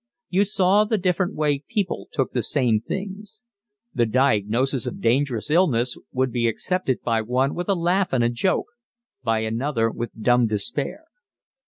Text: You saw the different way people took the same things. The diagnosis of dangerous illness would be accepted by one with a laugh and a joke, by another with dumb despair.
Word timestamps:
You 0.31 0.45
saw 0.45 0.83
the 0.83 0.97
different 0.97 1.35
way 1.35 1.63
people 1.67 2.07
took 2.11 2.31
the 2.31 2.41
same 2.41 2.79
things. 2.81 3.43
The 3.93 4.07
diagnosis 4.07 4.87
of 4.87 4.99
dangerous 4.99 5.51
illness 5.51 5.95
would 6.11 6.31
be 6.31 6.47
accepted 6.47 7.03
by 7.03 7.21
one 7.21 7.53
with 7.53 7.69
a 7.69 7.75
laugh 7.75 8.11
and 8.11 8.23
a 8.23 8.29
joke, 8.29 8.69
by 9.23 9.41
another 9.41 9.91
with 9.91 10.19
dumb 10.19 10.47
despair. 10.47 11.05